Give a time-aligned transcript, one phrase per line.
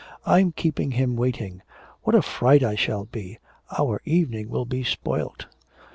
[0.25, 1.61] 'I'm keeping him waiting.
[2.01, 3.37] What a fright I shall be!
[3.77, 5.45] Our evening will be spoilt.'